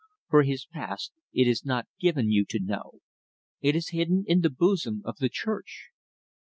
For 0.31 0.41
his 0.41 0.65
past, 0.65 1.11
it 1.31 1.47
is 1.47 1.63
not 1.63 1.87
given 1.99 2.31
you 2.31 2.43
to 2.49 2.59
know. 2.59 3.01
It 3.59 3.75
is 3.75 3.89
hidden 3.89 4.23
in 4.25 4.41
the 4.41 4.49
bosom 4.49 5.03
of 5.05 5.17
the 5.17 5.29
Church. 5.29 5.89